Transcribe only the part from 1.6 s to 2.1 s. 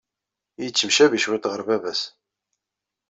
baba-s.